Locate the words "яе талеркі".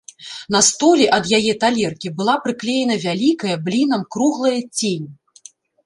1.39-2.13